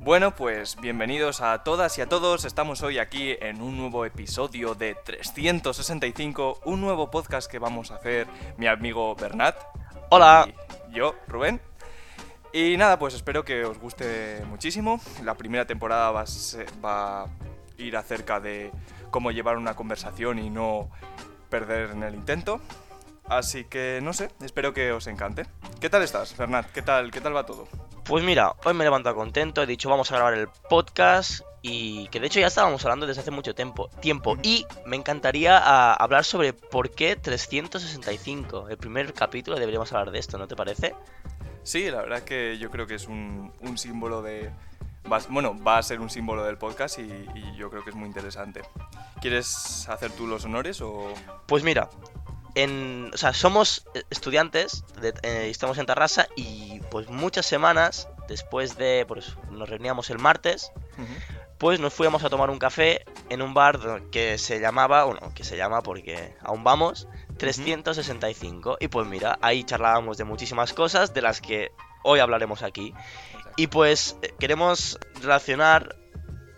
[0.00, 2.44] Bueno, pues bienvenidos a todas y a todos.
[2.44, 7.96] Estamos hoy aquí en un nuevo episodio de 365, un nuevo podcast que vamos a
[7.96, 8.26] hacer
[8.56, 9.56] mi amigo Bernat.
[10.10, 10.48] Hola.
[10.90, 11.60] Y yo, Rubén.
[12.52, 15.00] Y nada, pues espero que os guste muchísimo.
[15.24, 17.26] La primera temporada va a, ser- va a
[17.76, 18.72] ir acerca de
[19.10, 20.88] cómo llevar una conversación y no
[21.50, 22.60] perder en el intento.
[23.26, 25.44] Así que no sé, espero que os encante.
[25.80, 26.70] ¿Qué tal estás, Bernat?
[26.72, 27.68] ¿Qué tal, qué tal va todo?
[28.08, 32.08] Pues mira, hoy me he levantado contento, he dicho vamos a grabar el podcast y
[32.08, 33.90] que de hecho ya estábamos hablando desde hace mucho tiempo.
[34.00, 34.38] tiempo.
[34.42, 38.68] Y me encantaría hablar sobre por qué 365.
[38.70, 40.94] El primer capítulo deberíamos hablar de esto, ¿no te parece?
[41.64, 44.50] Sí, la verdad que yo creo que es un, un símbolo de...
[45.12, 47.96] va- bueno, va a ser un símbolo del podcast y, y yo creo que es
[47.96, 48.62] muy interesante.
[49.20, 51.12] ¿Quieres hacer tú los honores o...?
[51.46, 51.90] Pues mira,
[52.54, 58.08] en, o sea, somos eh, estudiantes, de- eh, estamos en Tarrasa y pues muchas semanas
[58.28, 60.72] después de, pues nos reuníamos el martes,
[61.58, 63.78] pues nos fuimos a tomar un café en un bar
[64.12, 68.76] que se llamaba, bueno, que se llama porque aún vamos, 365.
[68.80, 71.72] Y pues mira, ahí charlábamos de muchísimas cosas de las que
[72.04, 72.94] hoy hablaremos aquí.
[73.56, 75.96] Y pues eh, queremos relacionar,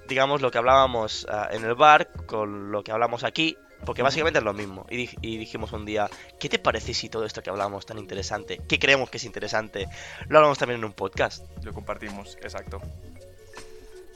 [0.09, 3.57] digamos, lo que hablábamos ah, en el bar con lo que hablamos aquí.
[3.85, 4.87] Porque básicamente es lo mismo.
[4.91, 7.99] Y, dij- y dijimos un día, ¿qué te parece si todo esto que hablamos tan
[7.99, 9.89] interesante, que creemos que es interesante,
[10.29, 11.45] lo hablamos también en un podcast?
[11.65, 12.81] Lo compartimos, exacto.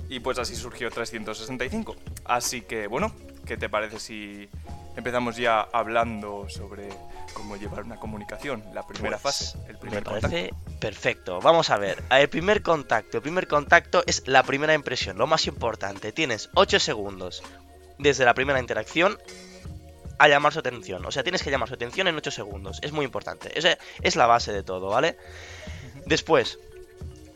[0.09, 1.97] Y pues así surgió 365.
[2.27, 3.15] Así que bueno,
[3.47, 4.49] ¿qué te parece si
[4.97, 6.89] empezamos ya hablando sobre
[7.33, 8.63] cómo llevar una comunicación?
[8.75, 11.41] La primera Pues, fase, el Me parece perfecto.
[11.41, 12.03] Vamos a ver.
[12.11, 13.17] El primer contacto.
[13.17, 16.13] El primer contacto es la primera impresión, lo más importante.
[16.13, 17.43] Tienes 8 segundos
[17.99, 19.19] desde la primera interacción
[20.19, 21.05] a llamar su atención.
[21.05, 22.79] O sea, tienes que llamar su atención en 8 segundos.
[22.83, 23.57] Es muy importante.
[23.59, 25.17] Esa es la base de todo, ¿vale?
[26.07, 26.59] Después,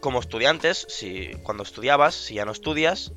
[0.01, 3.13] como estudiantes, si cuando estudiabas, si ya no estudias,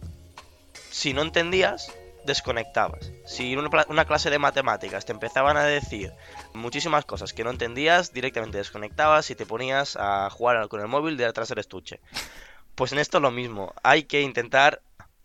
[0.90, 1.92] si no entendías,
[2.26, 3.12] desconectabas.
[3.26, 6.14] Si en una, una clase de matemáticas te empezaban a decir
[6.54, 11.18] muchísimas cosas que no entendías, directamente desconectabas y te ponías a jugar con el móvil
[11.18, 12.00] detrás del estuche.
[12.76, 14.82] Pues en esto es lo mismo, hay que intentar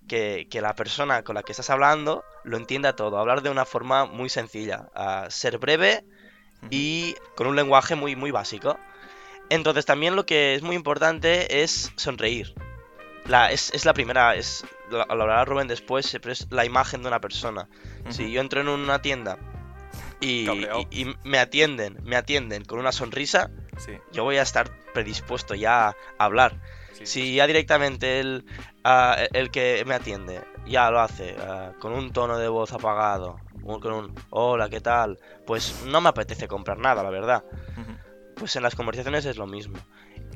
[0.08, 3.64] que, que la persona con la que estás hablando lo entienda todo, hablar de una
[3.64, 6.04] forma muy sencilla, a ser breve
[6.70, 8.78] y con un lenguaje muy, muy básico.
[9.48, 12.54] Entonces también lo que es muy importante es sonreír.
[13.26, 17.08] La, es, es la primera, es, lo, hablará Rubén después, pero es la imagen de
[17.08, 17.68] una persona.
[18.08, 19.38] Si yo entro en una tienda
[20.20, 20.86] y, Cabreado.
[20.90, 25.54] y- y me atienden, me atienden con una sonrisa, Sí, yo voy a estar predispuesto
[25.54, 26.58] ya a hablar.
[26.98, 27.06] Sí.
[27.06, 28.44] Si ya directamente el,
[28.84, 33.38] ah, el que me atiende ya lo hace ah, con un tono de voz apagado,
[33.64, 35.18] o con un hola, ¿qué tal?
[35.46, 37.44] Pues no me apetece comprar nada, la verdad.
[38.36, 39.78] Pues en las conversaciones es lo mismo.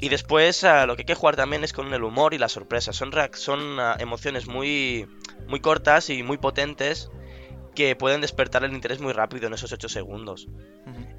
[0.00, 2.48] Y después ah, lo que hay que jugar también es con el humor y la
[2.48, 2.92] sorpresa.
[2.92, 5.06] Son, son emociones muy,
[5.46, 7.10] muy cortas y muy potentes
[7.74, 10.48] que pueden despertar el interés muy rápido en esos 8 segundos.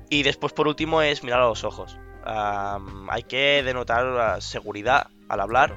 [0.09, 1.97] Y después por último es mirar a los ojos.
[2.25, 5.75] Hay que denotar seguridad al hablar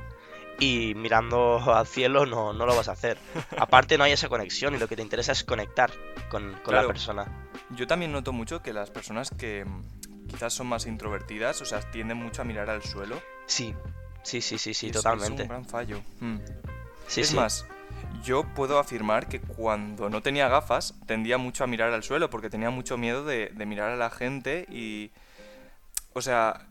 [0.61, 3.19] y mirando al cielo no, no lo vas a hacer.
[3.59, 5.91] Aparte no hay esa conexión y lo que te interesa es conectar
[6.31, 6.83] con, con Claro.
[6.83, 7.49] la persona.
[7.71, 11.81] Yo también noto mucho que las personas que mm, quizás son más introvertidas, o sea,
[11.91, 13.21] tienden mucho a mirar al suelo.
[13.47, 13.75] Sí,
[14.23, 15.43] sí, sí, sí, sí, es- totalmente.
[15.43, 16.01] Es un gran fallo.
[16.21, 16.37] Mm.
[17.07, 17.37] Sí, es sí.
[17.37, 17.67] más,
[18.23, 22.49] yo puedo afirmar que cuando no tenía gafas tendía mucho a mirar al suelo porque
[22.49, 25.11] tenía mucho miedo de, de mirar a la gente y...
[26.15, 26.69] O sea,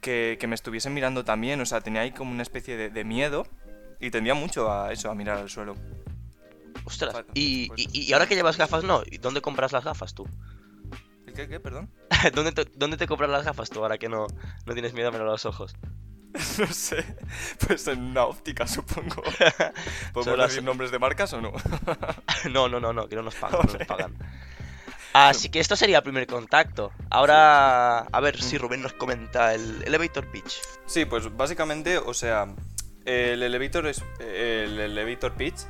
[0.00, 3.04] que, que me estuviesen mirando también, o sea, tenía ahí como una especie de, de
[3.04, 3.46] miedo
[4.00, 5.74] y tendía mucho a eso, a mirar al suelo.
[6.84, 10.26] Ostras, y, y- y ahora que llevas gafas, no, ¿y dónde compras las gafas tú?
[11.26, 11.88] ¿El qué, qué, perdón?
[12.34, 14.26] ¿Dónde te, dónde te compras las gafas tú ahora que no,
[14.66, 15.74] no tienes miedo a mirar los ojos?
[16.58, 17.04] no sé,
[17.66, 19.22] pues en una óptica supongo.
[20.12, 21.52] ¿Podemos Son las- decir nombres de marcas o no?
[22.50, 24.14] no, no, no, no, que no nos pagan, no nos pagan.
[25.12, 26.90] Así que esto sería el primer contacto.
[27.10, 28.60] Ahora, a ver si Mm.
[28.60, 30.60] Rubén nos comenta el elevator pitch.
[30.86, 32.48] Sí, pues básicamente, o sea,
[33.04, 35.60] el elevator es el elevator pitch.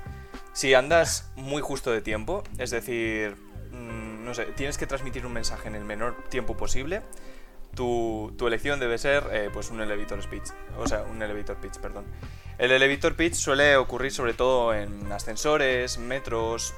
[0.53, 3.37] Si andas muy justo de tiempo, es decir,
[3.73, 7.03] mm, no sé, tienes que transmitir un mensaje en el menor tiempo posible.
[7.75, 11.79] Tu, tu elección debe ser eh, pues un elevator speech, o sea, un elevator pitch,
[11.79, 12.05] perdón.
[12.59, 16.75] El elevator pitch suele ocurrir sobre todo en ascensores, metros,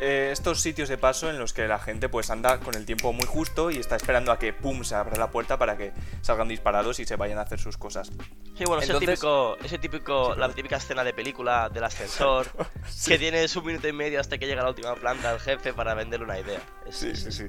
[0.00, 3.12] eh, estos sitios de paso en los que la gente pues anda con el tiempo
[3.12, 6.48] muy justo y está esperando a que pum se abra la puerta para que salgan
[6.48, 8.10] disparados y se vayan a hacer sus cosas.
[8.56, 12.46] Sí, bueno, típico, ese típico, Sí, la típica escena de película del ascensor,
[12.88, 13.10] Sí.
[13.12, 15.72] que tienes un minuto y medio hasta que llega a la última planta al jefe
[15.72, 16.60] para venderle una idea.
[16.86, 17.46] Es- Sí, sí, sí.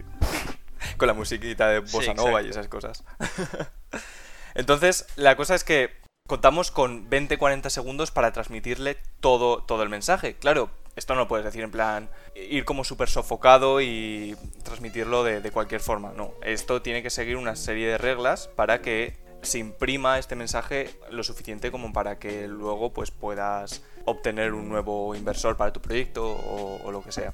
[0.97, 3.03] Con la musiquita de Sí, bossa nova y esas cosas.
[4.55, 5.91] Entonces, la cosa es que
[6.27, 10.35] contamos con 20-40 segundos para transmitirle todo, todo el mensaje.
[10.35, 15.51] Claro, esto no lo puedes decir en plan ir como súper sofocado y transmitirlo de,
[15.51, 16.11] cualquier forma.
[16.11, 20.99] No, esto tiene que seguir una serie de reglas para que se imprima este mensaje
[21.11, 26.35] lo suficiente como para que luego pues puedas obtener un nuevo inversor para tu proyecto
[26.35, 27.33] o, lo que sea.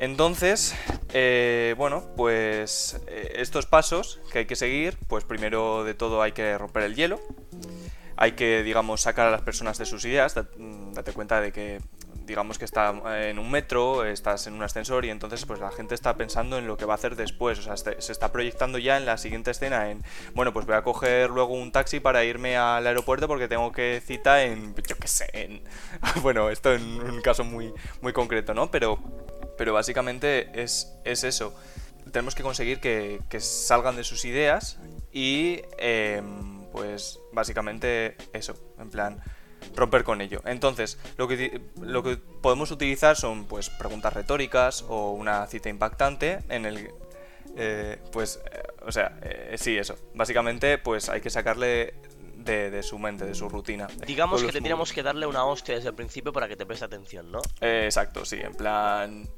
[0.00, 0.74] Entonces,
[1.12, 6.32] eh, bueno, pues eh, estos pasos que hay que seguir, pues primero de todo hay
[6.32, 7.20] que romper el hielo,
[8.16, 11.80] hay que, digamos, sacar a las personas de sus ideas, date cuenta de que,
[12.24, 12.94] digamos que está
[13.28, 16.66] en un metro, estás en un ascensor y entonces pues la gente está pensando en
[16.66, 19.50] lo que va a hacer después, o sea, se está proyectando ya en la siguiente
[19.50, 20.02] escena en,
[20.34, 24.02] bueno, pues voy a coger luego un taxi para irme al aeropuerto porque tengo que
[24.04, 25.62] cita en, yo qué sé, en,
[26.22, 28.70] bueno, esto en un caso muy, muy concreto, ¿no?
[28.70, 28.98] Pero
[29.56, 31.54] pero básicamente es, es eso.
[32.10, 34.78] Tenemos que conseguir que, que salgan de sus ideas
[35.12, 39.22] y em, pues básicamente eso, en plan
[39.74, 40.40] romper con ello.
[40.44, 46.40] Entonces, lo que, lo que podemos utilizar son pues preguntas retóricas o una cita impactante
[46.48, 46.90] en el...
[47.56, 49.96] Eh, pues, eh, o sea, eh, sí, eso.
[50.14, 51.94] Básicamente, pues hay que sacarle
[52.36, 53.86] de, de, su mente, de su rutina.
[54.06, 57.30] Digamos que tendríamos que darle una hostia desde el principio para que te preste atención,
[57.30, 57.40] ¿no?
[57.60, 59.28] Eh, exacto, sí, en plan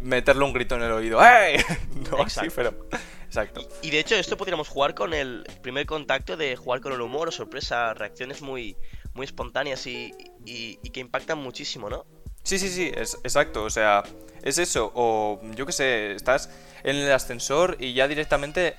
[0.00, 1.20] meterle un grito en el oído.
[1.24, 1.58] ¡Ey!
[2.10, 2.88] No, sí, pero.
[3.26, 3.62] Exacto.
[3.80, 7.00] Y, y, de hecho, esto podríamos jugar con el primer contacto de jugar con el
[7.00, 8.76] humor o sorpresa, reacciones muy,
[9.14, 10.14] muy espontáneas y,
[10.44, 12.04] y, y que impactan muchísimo, ¿no?
[12.42, 13.64] Sí, sí, sí, es exacto.
[13.64, 14.02] O sea,
[14.42, 14.92] es eso.
[14.94, 16.50] O yo qué sé, estás
[16.82, 18.76] en el ascensor y ya directamente.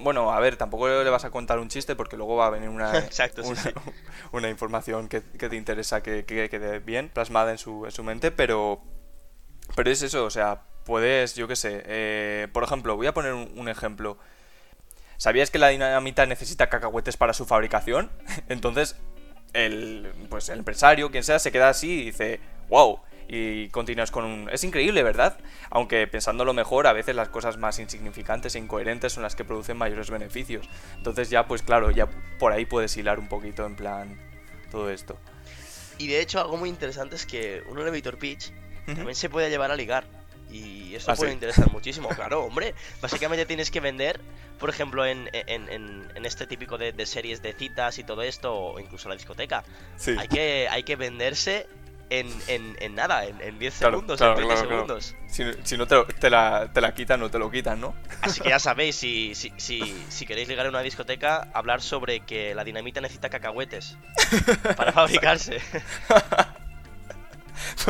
[0.00, 2.68] Bueno, a ver, tampoco le vas a contar un chiste porque luego va a venir
[2.68, 3.70] una, exacto, una, sí.
[4.32, 8.04] una, información que, que, te interesa que, que quede bien plasmada en su, en su
[8.04, 8.80] mente, pero
[9.74, 13.34] pero es eso, o sea, puedes, yo qué sé, eh, por ejemplo, voy a poner
[13.34, 14.18] un, un, ejemplo.
[15.18, 18.10] ¿Sabías que la dinamita necesita cacahuetes para su fabricación?
[18.48, 18.96] Entonces,
[19.52, 24.24] el, pues el empresario, quien sea, se queda así y dice, wow, y continúas con
[24.24, 24.48] un...
[24.50, 25.38] Es increíble, ¿verdad?
[25.70, 29.76] Aunque pensándolo mejor, a veces las cosas más insignificantes e incoherentes son las que producen
[29.76, 30.68] mayores beneficios.
[30.96, 32.08] Entonces ya, pues claro, ya
[32.38, 34.18] por ahí puedes hilar un poquito en plan
[34.70, 35.18] todo esto.
[35.98, 38.52] Y de hecho, algo muy interesante es que un elevator pitch
[38.86, 40.17] también se puede llevar a ligar.
[40.50, 41.34] Y eso ¿Ah, puede sí?
[41.34, 42.74] interesar muchísimo, claro, hombre.
[43.00, 44.20] Básicamente tienes que vender,
[44.58, 48.22] por ejemplo, en, en, en, en este típico de, de, series de citas y todo
[48.22, 49.64] esto, o incluso la discoteca.
[49.96, 50.16] Sí.
[50.18, 51.66] Hay, que, hay que venderse
[52.10, 55.14] en, en, en nada, en 10 claro, segundos, claro, en 20 claro, segundos.
[55.26, 57.94] Si, si, no te, te, la, te la quitan, no te lo quitan, ¿no?
[58.22, 62.20] Así que ya sabéis, si, si, si, si queréis ligar en una discoteca, hablar sobre
[62.20, 63.96] que la dinamita necesita cacahuetes
[64.76, 65.60] para fabricarse.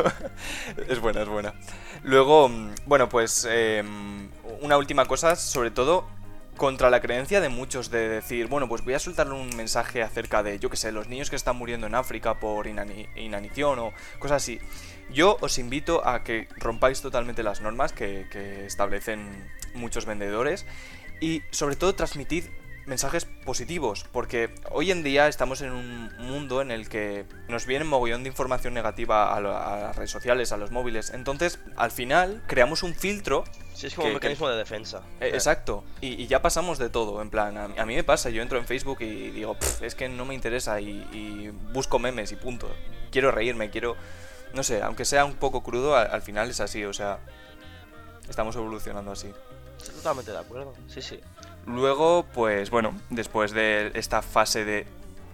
[0.87, 1.53] es buena, es buena.
[2.03, 2.49] Luego,
[2.85, 3.83] bueno, pues eh,
[4.61, 6.07] una última cosa, sobre todo
[6.57, 10.43] contra la creencia de muchos de decir, bueno, pues voy a soltarle un mensaje acerca
[10.43, 13.93] de, yo que sé, los niños que están muriendo en África por inani inanición o
[14.19, 14.59] cosas así.
[15.09, 18.27] Yo os invito a que rompáis totalmente las normas que
[18.65, 20.65] establecen muchos vendedores
[21.21, 22.45] y sobre todo transmitid
[22.89, 27.85] mensajes positivos, porque hoy en día estamos en un mundo en el que nos viene
[27.85, 31.11] un mogollón de información negativa a, lo, a, las redes sociales, a los móviles.
[31.11, 33.45] Entonces, al final, creamos un filtro.
[33.73, 34.53] Sí, es como que, un mecanismo que...
[34.53, 35.03] de defensa.
[35.21, 35.83] Eh, exacto.
[36.01, 37.21] Y, y, ya pasamos de todo.
[37.21, 40.09] En plan, a, a, mí me pasa, yo entro en Facebook y digo, es que
[40.09, 42.69] no me interesa y, y, busco memes y punto.
[43.11, 43.95] Quiero reírme, quiero.
[44.53, 47.19] No sé, aunque sea un poco crudo, al, al final es así, o sea.
[48.27, 49.31] Estamos evolucionando así.
[49.77, 51.19] Estoy totalmente de acuerdo, sí, sí.
[51.69, 54.87] Luego, pues bueno, después de esta fase de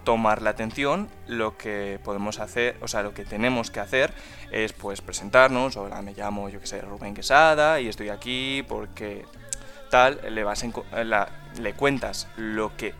[0.04, 4.14] tomar la atención, lo que podemos hacer, o sea, lo que tenemos que hacer
[4.52, 9.26] es pues presentarnos, hola, me llamo, yo que sé, Rubén Quesada y estoy aquí porque
[9.90, 10.66] tal, le vas
[11.58, 12.94] le cuentas lo que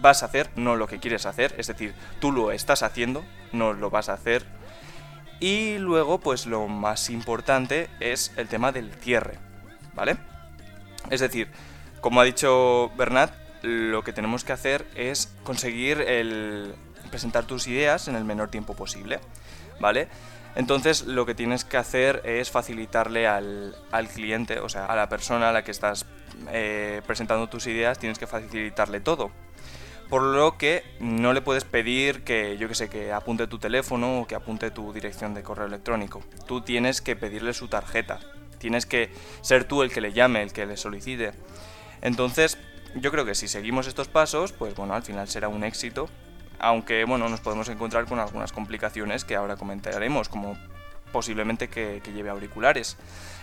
[0.00, 3.74] vas a hacer, no lo que quieres hacer, es decir, tú lo estás haciendo, no
[3.74, 4.46] lo vas a hacer.
[5.38, 9.38] Y luego, pues lo más importante es el tema del cierre,
[9.94, 10.16] ¿vale?
[11.10, 11.48] Es decir,
[12.00, 16.74] como ha dicho Bernat, lo que tenemos que hacer es conseguir el
[17.10, 19.20] presentar tus ideas en el menor tiempo posible,
[19.80, 20.08] ¿vale?
[20.54, 25.08] Entonces lo que tienes que hacer es facilitarle al, al cliente, o sea, a la
[25.08, 26.06] persona a la que estás
[26.50, 29.30] eh, presentando tus ideas, tienes que facilitarle todo.
[30.08, 34.20] Por lo que no le puedes pedir que, yo que sé, que apunte tu teléfono
[34.20, 36.22] o que apunte tu dirección de correo electrónico.
[36.46, 38.18] Tú tienes que pedirle su tarjeta.
[38.58, 39.10] Tienes que
[39.42, 41.32] ser tú el que le llame, el que le solicite.
[42.00, 42.58] Entonces,
[42.94, 46.08] yo creo que si seguimos estos pasos, pues bueno, al final será un éxito.
[46.58, 50.58] Aunque, bueno, nos podemos encontrar con algunas complicaciones que ahora comentaremos, como
[51.12, 52.96] posiblemente que, que lleve auriculares.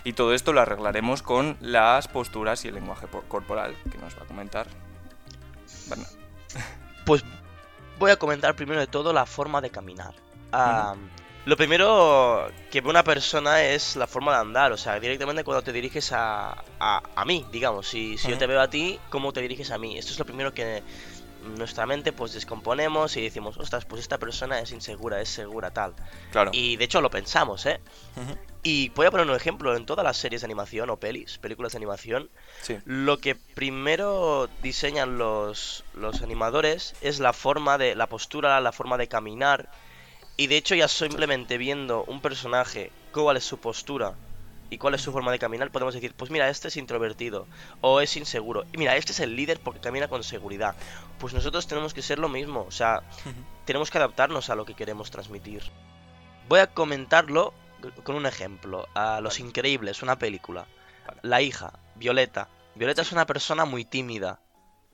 [0.04, 4.22] Y todo esto lo arreglaremos con las posturas y el lenguaje corporal que nos va
[4.22, 4.66] a comentar.
[5.88, 6.10] Bernard.
[7.04, 7.24] Pues
[7.98, 10.14] voy a comentar primero de todo la forma de caminar.
[11.46, 15.62] Lo primero que ve una persona es la forma de andar, o sea, directamente cuando
[15.62, 19.40] te diriges a, a, mí, digamos, si, si yo te veo a ti, ¿cómo te
[19.40, 19.96] diriges a mí?
[19.96, 20.82] Esto es lo primero que
[21.56, 25.94] nuestra mente pues descomponemos y decimos, ostras, pues esta persona es insegura, es segura, tal.
[26.32, 26.50] Claro.
[26.52, 27.80] Y de hecho lo pensamos, ¿eh?
[28.64, 31.72] Y voy a poner un ejemplo, en todas las series de animación o pelis, películas
[31.72, 32.28] de animación,
[32.84, 38.98] lo que primero diseñan los, los animadores es la forma de, la postura, la forma
[38.98, 39.70] de caminar.
[40.36, 44.14] Y de hecho ya simplemente viendo un personaje, cuál es su postura,
[44.68, 47.46] y cuál es su forma de caminar, podemos decir, pues mira, este es introvertido
[47.80, 48.64] o es inseguro.
[48.72, 50.74] Y mira, este es el líder porque camina con seguridad.
[51.18, 53.02] Pues nosotros tenemos que ser lo mismo, o sea,
[53.64, 55.62] tenemos que adaptarnos a lo que queremos transmitir.
[56.48, 57.54] Voy a comentarlo
[58.02, 58.88] con un ejemplo.
[58.94, 60.66] A Los Increíbles, una película.
[61.22, 62.48] La hija, Violeta.
[62.74, 64.40] Violeta es una persona muy tímida,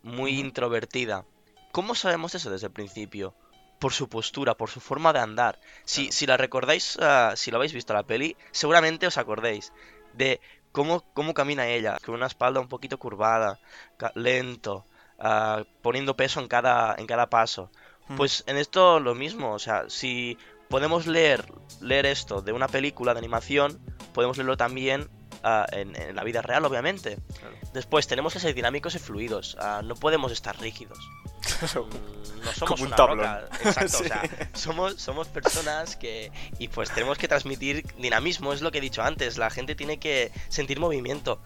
[0.03, 1.25] muy introvertida.
[1.73, 3.35] ¿Cómo sabemos eso desde el principio?
[3.83, 5.59] Por su postura, por su forma de andar.
[5.85, 9.73] Si, si la recordáis, ah, si lo habéis visto la peli, seguramente os acordéis
[10.13, 13.59] de cómo, cómo camina ella, con una espalda un poquito curvada,
[14.15, 14.87] lento,
[15.19, 17.73] ah, poniendo peso en cada, en cada paso.
[18.07, 18.15] Hmm.
[18.15, 21.45] Pues en esto lo mismo, o sea, si podemos leer,
[21.81, 23.81] leer esto de una película de animación,
[24.15, 25.11] podemos leerlo también
[25.43, 27.19] ah, en, la vida real, obviamente.
[27.75, 31.01] Después, tenemos que ser dinámicos y fluidos, no podemos estar rígidos.
[31.43, 33.49] Mm, no somos una roca.
[33.65, 34.23] Exacto, o sea,
[34.53, 36.31] somos, somos personas que.
[36.59, 39.39] Y pues tenemos que transmitir dinamismo, es lo que he dicho antes.
[39.39, 41.41] La gente tiene que sentir movimiento.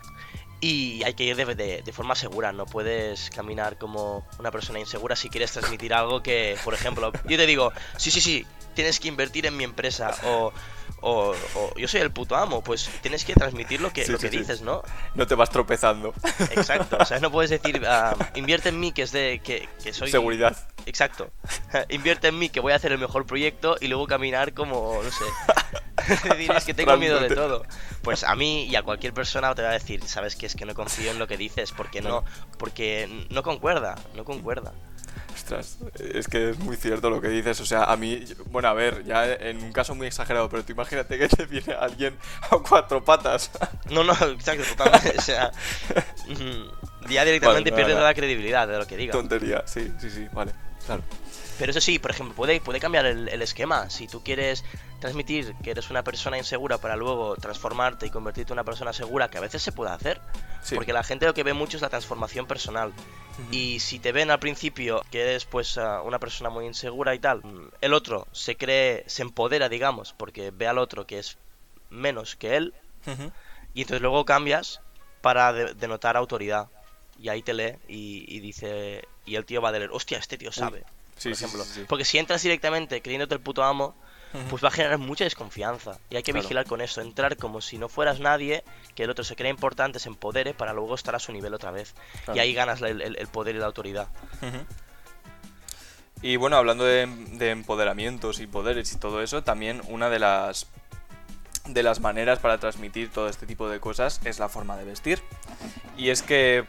[0.58, 5.14] Y hay que ir de, de, forma segura, no puedes caminar como una persona insegura
[5.14, 8.46] si quieres transmitir algo que, por ejemplo, yo te digo, sí, sí, sí,
[8.76, 10.52] tienes que invertir en mi empresa o
[11.00, 11.34] o,
[11.76, 14.82] yo soy el puto amo, pues tienes que transmitir lo que, lo que dices, ¿no?
[15.14, 16.14] No te vas tropezando.
[16.50, 19.92] Exacto, o sea, no puedes decir, ah, invierte en mí, que es de que, que
[19.92, 20.10] soy...
[20.10, 20.56] Seguridad.
[20.86, 21.30] Exacto.
[21.90, 25.10] invierte en mí, que voy a hacer el mejor proyecto y luego caminar como, no
[25.10, 26.36] sé.
[26.38, 27.64] Dices que tengo miedo de todo.
[28.02, 30.64] Pues a mí y a cualquier persona te va a decir, sabes que es que
[30.64, 32.24] no confío en lo que dices, porque no,
[32.58, 34.72] porque no concuerda, no concuerda
[35.98, 37.60] es que es muy cierto lo que dices.
[37.60, 40.72] O sea, a mí, bueno, a ver, ya en un caso muy exagerado, pero tú
[40.72, 42.16] imagínate que te viene alguien
[42.50, 43.50] a cuatro patas.
[43.90, 45.14] No, no, exacto, totalmente.
[45.18, 45.52] o sea,
[47.08, 49.12] ya directamente pierdes toda la credibilidad de lo que diga.
[49.12, 50.52] Tontería, sí, sí, sí, vale,
[50.84, 51.02] claro.
[51.58, 53.88] Pero eso sí, por ejemplo, puede, puede cambiar el, esquema.
[53.88, 54.64] Si tú quieres
[55.00, 59.28] transmitir que eres una persona insegura para luego transformarte y convertirte en una persona segura,
[59.28, 60.20] que a veces se puede hacer.
[60.74, 62.92] Porque la gente lo que ve mucho es la transformación personal.
[63.50, 67.18] Y si te ven al principio que eres pues ah, una persona muy insegura y
[67.18, 67.42] tal,
[67.80, 71.38] el otro se cree, se empodera, digamos, porque ve al otro que es
[71.88, 72.74] menos que él.
[73.72, 74.80] Y entonces luego cambias
[75.22, 76.68] para denotar autoridad.
[77.18, 80.52] Y ahí te lee y, dice, y el tío va a leer, hostia, este tío
[80.52, 80.84] sabe
[81.22, 81.64] por ejemplo.
[81.88, 83.94] Porque si entras directamente creyéndote el puto amo,
[84.50, 85.98] pues va a generar mucha desconfianza.
[86.10, 89.24] Y hay que vigilar con eso, entrar como si no fueras nadie, que el otro
[89.24, 91.94] se crea importante, se empodere para luego estar a su nivel otra vez.
[92.34, 94.08] Y ahí ganas el, poder y la autoridad.
[96.22, 100.66] Y bueno, hablando de, de, empoderamientos y poderes y todo eso, también una de las
[101.66, 105.20] de las maneras para transmitir todo este tipo de cosas es la forma de vestir.
[105.96, 106.64] Y es que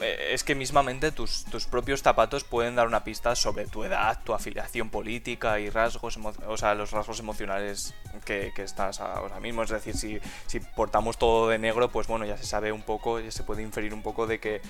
[0.00, 4.20] eh, es que mismamente tus, tus, propios zapatos pueden dar una pista sobre tu edad,
[4.24, 9.62] tu afiliación política y rasgos, o sea, los rasgos emocionales que, estás ahora mismo.
[9.62, 13.20] Es decir, si, si, portamos todo de negro, pues bueno, ya se sabe un poco,
[13.20, 14.60] ya se puede inferir un poco de que,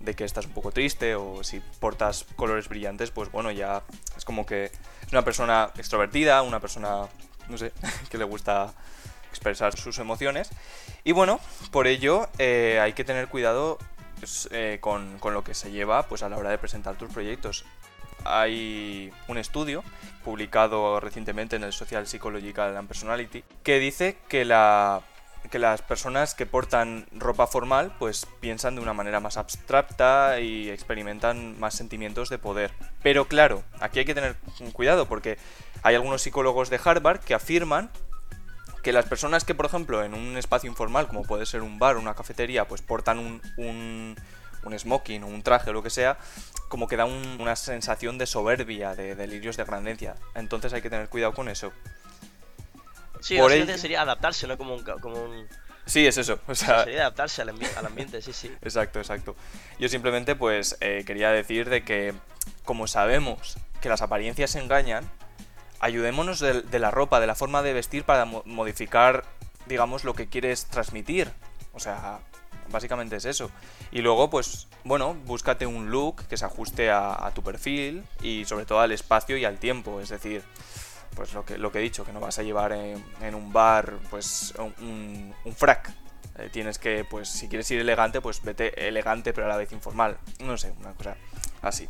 [0.00, 3.82] de que estás un poco triste, o si portas colores brillantes, pues bueno, ya
[4.16, 7.08] es como que es una persona extrovertida, una persona,
[7.48, 7.72] no sé,
[8.10, 8.72] que le gusta
[9.32, 10.50] expresar sus emociones.
[11.04, 13.78] Y bueno, por ello eh, hay que tener cuidado
[14.20, 17.64] pues, eh, con, lo que se lleva pues, a la hora de presentar tus proyectos.
[18.24, 19.82] Hay un estudio
[20.22, 25.00] publicado recientemente en el Social Psychological and Personality que dice que, la,
[25.50, 30.70] que las personas que portan ropa formal pues piensan de una manera más abstracta y
[30.70, 32.70] experimentan más sentimientos de poder.
[33.02, 34.36] Pero claro, aquí hay que tener
[34.72, 35.36] cuidado porque
[35.82, 37.90] hay algunos psicólogos de Harvard que afirman
[38.82, 41.96] que las personas que, por ejemplo, en un espacio informal, como puede ser un bar
[41.96, 44.16] o una cafetería, pues portan un, un,
[44.64, 46.18] un smoking o un traje o lo que sea,
[46.68, 50.16] como que da una sensación de soberbia, de delirios de grandeza.
[50.34, 51.72] Entonces hay que tener cuidado con eso.
[53.20, 54.58] Sí, por sería adaptarse, ¿no?
[54.58, 55.46] Como un, como un...
[55.86, 56.40] Sí, es eso.
[56.48, 56.84] O sea...
[56.84, 58.50] Sería adaptarse al, al, ambiente, sí, sí.
[58.62, 59.36] exacto, exacto.
[59.78, 62.14] Yo simplemente, pues, eh, quería decir de que,
[62.64, 65.08] como sabemos que las apariencias engañan,
[65.82, 69.24] ayudémonos de, la ropa, de la forma de vestir para modificar,
[69.66, 71.30] digamos, lo que quieres transmitir.
[71.74, 72.20] O sea,
[72.70, 73.50] básicamente es eso.
[73.90, 78.64] Y luego, pues, bueno, búscate un look que se ajuste a, tu perfil y sobre
[78.64, 80.00] todo al espacio y al tiempo.
[80.00, 80.42] Es decir,
[81.16, 83.98] pues lo que, lo que he dicho, que no vas a llevar en, un bar,
[84.08, 85.92] pues, un, un frac.
[86.38, 89.72] Eh, tienes que, pues, si quieres ir elegante, pues vete elegante pero a la vez
[89.72, 90.16] informal.
[90.40, 91.16] No sé, una cosa
[91.60, 91.88] así.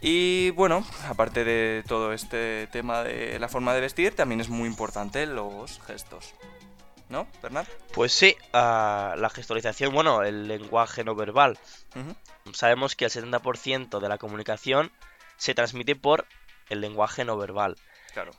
[0.00, 4.68] Y bueno, aparte de todo este tema de la forma de vestir, también es muy
[4.68, 6.34] importante los gestos.
[7.08, 7.66] ¿No, Bernard?
[7.94, 11.58] Pues sí, ah, la gestualización, bueno, el lenguaje no verbal.
[12.52, 14.92] Sabemos que el 70% de la comunicación
[15.36, 16.26] se transmite por
[16.68, 17.76] el lenguaje no verbal.
[18.12, 18.32] Claro.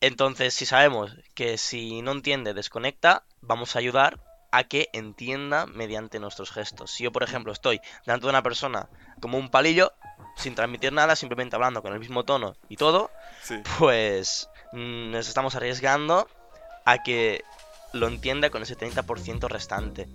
[0.00, 6.18] Entonces, si sabemos que si no entiende, desconecta, vamos a ayudar a que entienda mediante
[6.18, 6.92] nuestros gestos.
[6.92, 8.88] Si yo, por ejemplo, estoy delante de una persona
[9.20, 9.92] como un palillo,
[10.36, 13.10] sin transmitir nada, simplemente hablando con el mismo tono y todo,
[13.78, 16.28] pues mm, nos estamos arriesgando
[16.84, 17.44] a que
[17.92, 20.08] lo entienda con ese 30% restante.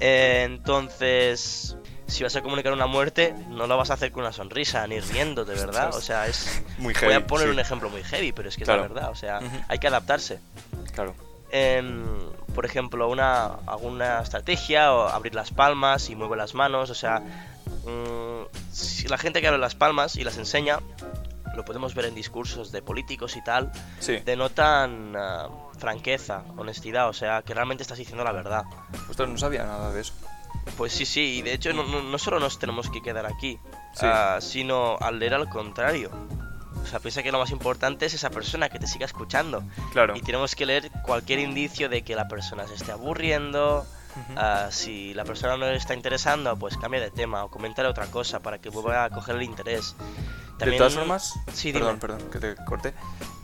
[0.00, 1.76] entonces,
[2.06, 4.98] si vas a comunicar una muerte, no lo vas a hacer con una sonrisa, ni
[5.00, 5.94] riendo, de verdad.
[5.94, 6.62] O sea, es...
[6.78, 9.10] Muy heavy, Voy a poner un ejemplo muy heavy, pero es que es la verdad.
[9.10, 10.40] O sea, hay que adaptarse.
[10.94, 11.14] Claro.
[12.54, 17.22] por ejemplo, una, alguna estrategia, o abrir las palmas y mueve las manos, o sea,
[17.88, 20.80] Mm, si la gente que abre las palmas y las enseña,
[21.56, 23.72] lo podemos ver en discursos de políticos y tal,
[24.24, 28.64] denotan ah, franqueza, honestidad, o sea, que realmente estás diciendo la verdad.
[29.08, 30.12] Usted no sabía nada de eso.
[30.76, 33.58] Pues sí, sí, y de hecho no, solo nos tenemos que quedar aquí,
[34.02, 36.10] ah, sino al leer al contrario.
[36.82, 39.62] O sea, piensa que lo más importante es esa persona que te siga escuchando.
[39.92, 40.16] Claro.
[40.16, 43.86] Y tenemos que leer cualquier indicio de que la persona se esté aburriendo,
[44.36, 48.06] Ah, si la persona no le está interesando, pues cambia de tema o coméntale otra
[48.06, 49.94] cosa para que vuelva a coger el interés.
[50.58, 52.92] De todas formas, sí, perdón, perdón, que te corte.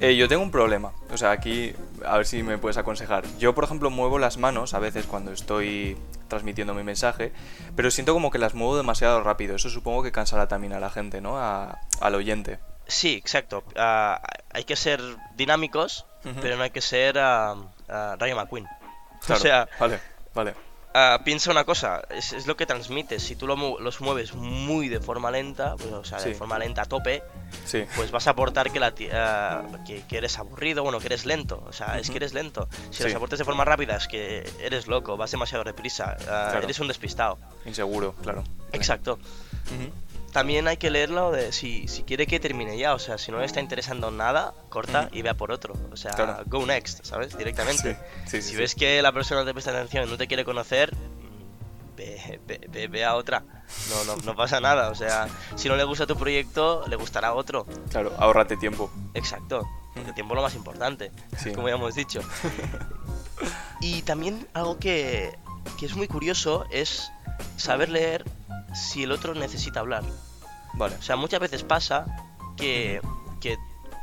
[0.00, 1.72] Eh, yo tengo un problema, o sea, aquí
[2.04, 3.24] a ver si me puedes aconsejar.
[3.38, 5.96] Yo, por ejemplo, muevo las manos a veces cuando estoy
[6.28, 7.32] transmitiendo mi mensaje,
[7.76, 9.54] pero siento como que las muevo demasiado rápido.
[9.54, 11.38] Eso supongo que cansará también a la gente, ¿no?
[11.38, 12.58] al oyente.
[12.86, 13.62] Sí, exacto.
[13.76, 14.20] Ah,
[14.52, 15.00] hay que ser
[15.36, 16.06] dinámicos,
[16.40, 18.66] pero no hay que ser uh, Rayo McQueen.
[19.28, 20.00] o sea, vale.
[20.34, 20.54] Vale.
[20.96, 23.20] Ah, piensa una cosa, es, lo que transmites.
[23.20, 26.84] Si tú los mueves muy de forma lenta, pues, o sea, de forma lenta a
[26.84, 27.24] tope,
[27.96, 31.64] pues vas a aportar que, la, uh, que, eres aburrido, bueno, que eres lento.
[31.66, 32.68] O sea, es que eres lento.
[32.90, 36.78] Si los aportes de forma rápida, es que eres loco, vas demasiado deprisa, uh, eres
[36.78, 37.38] un despistado.
[37.64, 38.44] Inseguro, claro.
[38.72, 39.18] Exacto
[40.34, 42.92] también hay que leerlo de si, si quiere que termine ya.
[42.94, 45.74] O sea, si no le está interesando nada, corta y vea por otro.
[45.92, 47.38] O sea, go next, ¿sabes?
[47.38, 47.96] Directamente.
[48.26, 50.92] si ves que la persona no te presta atención y no te quiere conocer,
[51.96, 53.44] ve, ve, ve, a otra.
[53.88, 54.90] No, no, no, pasa nada.
[54.90, 57.64] O sea, si no le gusta tu proyecto, le gustará otro.
[57.90, 58.90] Claro, ahórrate tiempo.
[59.14, 59.64] Exacto.
[59.94, 61.12] Porque el tiempo es lo más importante,
[61.54, 62.20] como ya hemos dicho.
[63.80, 65.38] y también algo que,
[65.78, 67.12] que es muy curioso es
[67.56, 68.24] saber leer
[68.74, 70.04] si el otro necesita hablar.
[70.74, 70.96] Vale.
[70.96, 72.06] O sea, muchas veces pasa
[72.56, 73.00] que,
[73.40, 73.56] que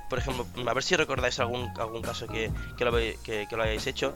[0.10, 3.88] por ejemplo, a ver si recordáis algún, algún caso que, que, lo, que, lo, hayáis
[3.88, 4.15] hecho.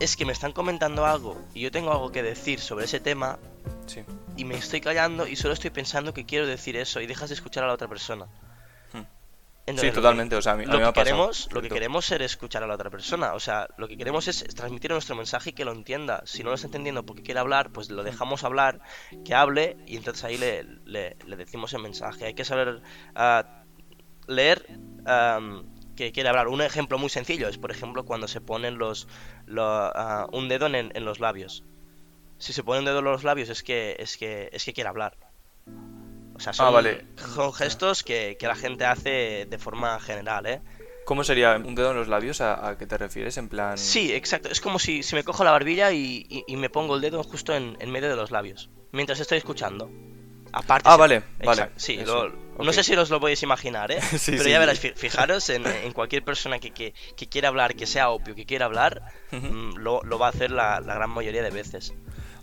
[0.00, 3.38] es que me están comentando algo y yo tengo algo que decir sobre ese tema
[3.86, 4.02] sí.
[4.36, 7.36] y me estoy callando y solo estoy pensando que quiero decir eso y dejas de
[7.36, 8.26] escuchar a la otra persona
[9.66, 10.36] sí, totalmente.
[10.36, 12.90] o sea, a mí, lo, que queremos, lo que queremos es escuchar a la otra
[12.90, 13.34] persona.
[13.34, 16.22] O sea, lo que queremos es transmitir nuestro mensaje y que lo entienda.
[16.26, 18.80] Si no lo está entendiendo porque quiere hablar, pues lo dejamos hablar,
[19.24, 22.26] que hable y entonces ahí le, le, decimos el mensaje.
[22.26, 22.82] Hay que saber
[23.14, 23.64] ah,
[24.26, 24.66] leer
[25.96, 26.48] que quiere hablar.
[26.48, 29.08] Un ejemplo muy sencillo es, por ejemplo, cuando se ponen los,
[29.56, 31.64] ah, un dedo en, en los labios.
[32.38, 34.90] Si se pone un dedo en los labios es que, es que, es que quiere
[34.90, 35.16] hablar.
[36.34, 36.82] O sea, ah,
[37.34, 40.60] son, gestos que, la gente hace de forma general, ¿eh?
[41.04, 42.40] ¿Cómo sería un dedo en los labios?
[42.40, 43.36] ¿A, qué te refieres?
[43.36, 43.76] En plan.
[43.76, 44.48] Sí, exacto.
[44.48, 47.76] Es como si, si me cojo la barbilla y, me pongo el dedo justo en,
[47.90, 48.70] medio de los labios.
[48.92, 49.90] Mientras estoy escuchando.
[50.52, 50.88] Aparte.
[50.88, 51.70] Ah, vale, vale.
[51.76, 51.98] Sí,
[52.58, 53.98] no sé si os lo podéis imaginar, ¿eh?
[54.26, 58.46] Pero ya verás, fijaros en, cualquier persona que, que, quiera hablar, que sea obvio, que
[58.46, 61.92] quiera hablar, mm, lo, va a hacer la, la gran mayoría de veces.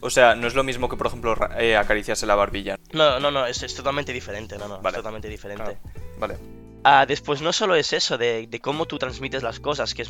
[0.02, 2.78] O sea, no es lo mismo que, por ejemplo, eh, acariciarse la barbilla.
[2.92, 5.78] No, no, no, es, totalmente diferente, no, no, es totalmente diferente.
[6.20, 6.38] Vale.
[6.84, 10.10] Ah, después no solo es eso de, cómo tú transmites las cosas, que es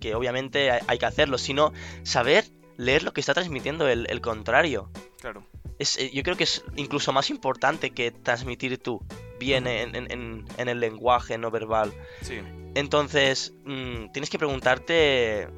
[0.00, 2.46] que obviamente hay, que hacerlo, sino saber
[2.78, 4.90] leer lo que está transmitiendo el, contrario.
[5.20, 5.46] Claro.
[5.78, 9.04] Es, eh, yo creo que es incluso más importante que transmitir tú
[9.38, 11.92] bien en, el lenguaje no verbal.
[12.22, 12.40] Sí.
[12.74, 15.48] Entonces, mm, tienes que preguntarte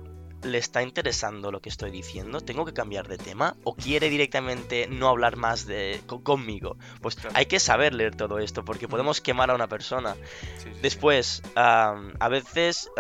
[0.43, 2.41] ¿le está interesando lo que estoy diciendo?
[2.41, 3.57] ¿Tengo que cambiar de tema?
[3.65, 6.77] ¿O quiere directamente no hablar más de, conmigo?
[7.01, 10.17] Pues hay que saber leer todo esto porque podemos quemar a una persona.
[10.83, 12.91] Después, a veces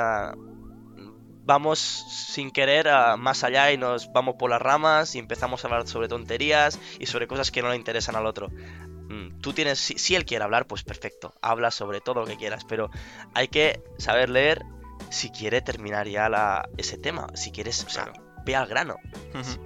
[1.49, 5.69] vamos sin querer a más allá y nos vamos por las ramas y empezamos a
[5.69, 8.51] hablar sobre tonterías y sobre cosas que no le interesan al otro.
[8.51, 12.37] Mm, Tú tienes, si, si él quiere hablar, pues perfecto, habla sobre todo lo que
[12.37, 12.91] quieras, pero
[13.33, 14.63] hay que saber leer
[15.11, 18.23] si quiere terminar ya la, ese tema, si quieres, o sea, Claro.
[18.45, 18.97] ve al grano.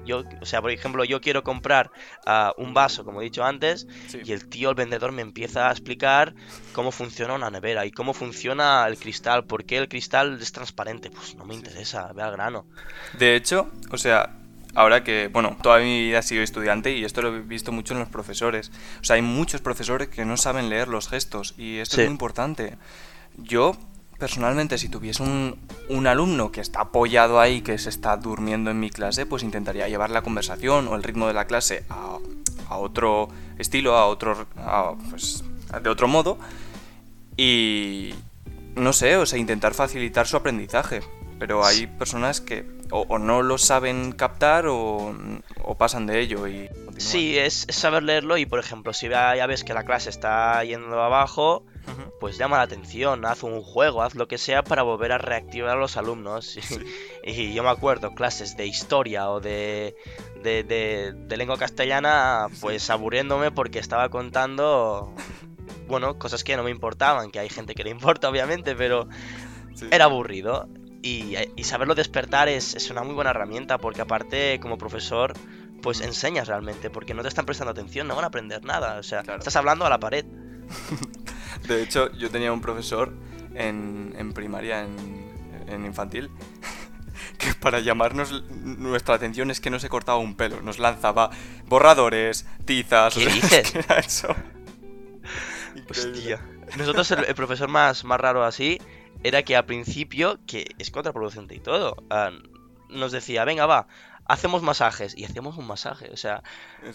[0.04, 1.90] Yo, o sea, por ejemplo, yo quiero comprar
[2.26, 4.20] ah, un vaso, como he dicho antes, Sí.
[4.24, 6.34] y el tío, el vendedor, me empieza a explicar
[6.72, 11.10] cómo funciona una nevera y cómo funciona el cristal, por qué el cristal es transparente.
[11.10, 12.66] Pues no me interesa, ve al grano.
[13.18, 14.36] De hecho, o sea,
[14.74, 17.94] ahora que, bueno, toda mi vida he sido estudiante y esto lo he visto mucho
[17.94, 18.72] en los profesores.
[19.00, 22.02] O sea, hay muchos profesores que no saben leer los gestos y esto Sí.
[22.02, 22.78] es muy importante.
[23.36, 23.76] Yo,
[24.22, 25.58] personalmente, si tuviese un,
[25.88, 29.88] un alumno que está apoyado ahí, que se está durmiendo en mi clase, pues intentaría
[29.88, 32.18] llevar la conversación o el ritmo de la clase a,
[32.68, 35.42] a otro estilo, a otro, a, pues,
[35.82, 36.38] de otro modo
[37.36, 38.14] y
[38.76, 41.00] no sé, o sea, intentar facilitar su aprendizaje.
[41.40, 45.12] Pero hay personas que o, o no lo saben captar o,
[45.64, 47.00] o pasan de ello y continúan.
[47.00, 50.10] Sí, es, es saber leerlo y, por ejemplo, si ya ya ves que la clase
[50.10, 51.64] está yendo abajo,
[52.20, 55.76] Pues llama la atención, haz un juego, haz lo que sea para volver a reactivar
[55.76, 56.56] a los alumnos.
[57.24, 59.94] Y, yo me acuerdo, clases de historia o de,
[60.42, 65.12] de, de- de lengua castellana, pues aburriéndome porque estaba contando,
[65.86, 69.08] bueno, cosas que no me importaban, que hay gente que le importa, obviamente, pero
[69.74, 69.86] Sí.
[69.90, 70.68] era aburrido.
[71.04, 75.32] Y, y saberlo despertar es, es una muy buena herramienta porque aparte como profesor
[75.82, 79.02] pues enseñas realmente porque no te están prestando atención, no van a aprender nada, o
[79.02, 79.40] sea, Claro.
[79.40, 80.24] estás hablando a la pared.
[81.66, 83.12] De hecho, yo tenía un profesor
[83.54, 84.96] en, en primaria, en,
[85.68, 86.30] en infantil,
[87.38, 90.60] que para llamarnos nuestra atención es que no se cortaba un pelo.
[90.62, 91.30] Nos lanzaba
[91.66, 93.14] borradores, tizas.
[93.14, 93.70] ¿Qué o sea, dices?
[93.70, 94.34] que era eso.
[95.88, 96.40] Hostia.
[96.76, 98.78] Nosotros el, el profesor más, más raro así
[99.22, 102.30] era que al principio, que es contraproducente y todo, ah,
[102.88, 103.86] nos decía, venga, va,
[104.26, 105.16] hacemos masajes.
[105.16, 106.42] Y hacemos un masaje, o sea,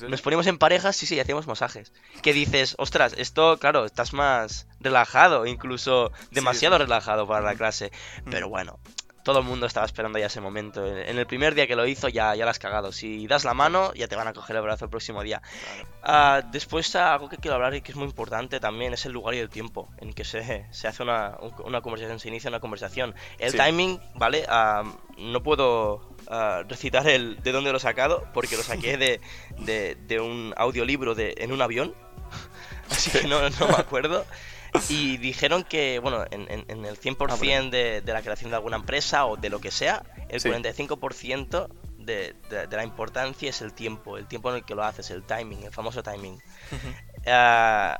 [0.07, 1.91] nos poníamos en parejas, sí, sí, hacíamos masajes.
[2.21, 6.83] Que dices, ostras, esto, claro, estás más relajado, incluso demasiado sí.
[6.83, 7.91] relajado para la clase.
[8.29, 8.79] Pero bueno,
[9.23, 10.87] todo el mundo estaba esperando ya ese momento.
[10.87, 12.93] En el primer día que lo hizo ya, ya la has cagado.
[12.93, 15.41] Si das la mano, ya te van a coger el brazo el próximo día.
[15.41, 15.89] Claro.
[16.01, 19.35] Ah, después algo que quiero hablar y que es muy importante también es el lugar
[19.35, 22.61] y el tiempo en que se, se hace una, un- una conversación, se inicia una
[22.61, 23.13] conversación.
[23.37, 23.57] El Sí.
[23.57, 24.45] timing, ¿vale?
[24.47, 24.83] Ah,
[25.17, 29.21] no puedo ah, recitar el de dónde lo he sacado porque lo saqué de,
[29.59, 31.93] de, de un audiolibro de, en un avión.
[32.89, 34.25] Así que no, no me acuerdo.
[34.89, 38.75] Y dijeron que, bueno, en, en- en el 100% de, de la creación de alguna
[38.77, 40.49] empresa o de lo que sea, el Sí.
[40.49, 44.83] 45% de, de- de la importancia es el tiempo, el tiempo en el que lo
[44.83, 46.39] haces, el timing, el famoso timing.
[47.25, 47.99] Ah,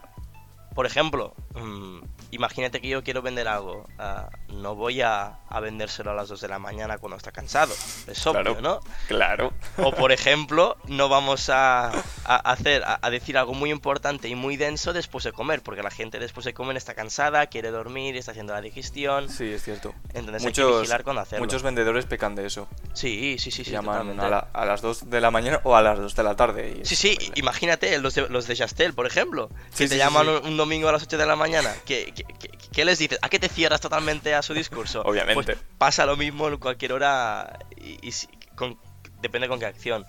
[0.76, 2.00] por ejemplo, mm,
[2.32, 3.88] imagínate que yo quiero vender algo.
[4.00, 7.74] ah, no voy a, a vendérselo a las 2 de la mañana cuando está cansado.
[8.08, 8.62] Es obvio, Claro.
[8.62, 8.80] ¿no?
[9.08, 9.54] Claro.
[9.78, 11.90] O por ejemplo, no vamos a,
[12.26, 15.84] a hacer, a, a decir algo muy importante y muy denso después de comer, porque
[15.84, 19.30] la gente después de comer está cansada, quiere dormir, está haciendo la digestión.
[19.30, 19.94] Sí, es cierto.
[20.14, 21.46] Entonces hay que Muchos, vigilar cuando hacerlo.
[21.46, 22.68] muchos vendedores pecan de eso.
[22.94, 25.82] Sí, sí, sí, sí, Llaman a, la- a las 2 de la mañana o a
[25.82, 26.80] las 2 de la tarde.
[26.82, 29.96] y Sí, sí, imagínate los de, los de Chastel, por ejemplo, Sí, que sí, te
[29.96, 30.28] sí, llaman.
[30.28, 31.74] Un, domingo a las 8 de la mañana.
[31.86, 33.20] ¿Qué, qué, qué- qué les dices?
[33.22, 35.02] ¿A qué te cierras totalmente a su discurso?
[35.06, 35.44] Obviamente.
[35.44, 38.12] Pues pasa lo mismo en cualquier hora y,
[38.56, 38.78] con-
[39.22, 40.06] depende con qué acción.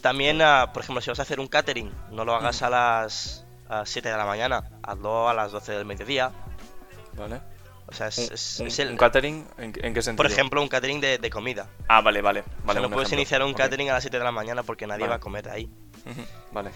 [0.00, 3.46] También, ah, por ejemplo, si vas a hacer un catering, no lo hagas a las
[3.68, 6.32] a 7 de la mañana, hazlo a las 12 del mediodía.
[7.14, 7.40] Vale.
[7.86, 9.46] O sea, es, Un, es- un- es el- un catering?
[9.58, 10.16] ¿En, en qué sentido?
[10.16, 11.68] por ejemplo, un catering de, de comida.
[11.88, 12.40] Ah, vale, vale.
[12.40, 13.20] O sea, vale no puedes ejemplo.
[13.22, 15.10] iniciar un catering a las 7 de la mañana porque nadie Vale.
[15.10, 15.70] va a comer ahí.
[16.52, 16.70] Vale.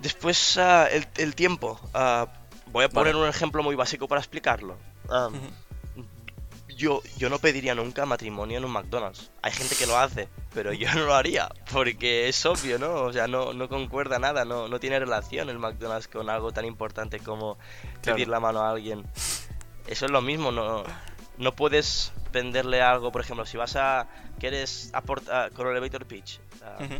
[0.00, 1.80] Después, ah, el, el tiempo.
[2.72, 3.24] Voy a poner Vale.
[3.24, 4.76] un ejemplo muy básico para explicarlo.
[5.08, 5.36] Ujú.
[6.76, 9.30] yo, yo no pediría nunca matrimonio en un McDonald's.
[9.42, 12.94] Hay gente que lo hace, pero yo no lo haría, porque es obvio, ¿no?
[13.02, 16.64] O sea, no, no concuerda nada, no, no tiene relación el McDonald's con algo tan
[16.64, 17.58] importante como
[18.02, 18.16] Claro.
[18.16, 19.04] pedir la mano a alguien.
[19.86, 20.84] Eso es lo mismo, no,
[21.38, 24.06] no puedes venderle algo, por ejemplo, si vas a...
[24.38, 26.94] quieres aportar con el elevator pitch, ah, Ujú.